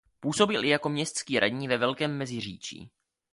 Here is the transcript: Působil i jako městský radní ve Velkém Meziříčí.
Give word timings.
Působil 0.19 0.63
i 0.63 0.67
jako 0.69 0.89
městský 0.89 1.39
radní 1.39 1.67
ve 1.67 1.77
Velkém 1.77 2.17
Meziříčí. 2.17 2.91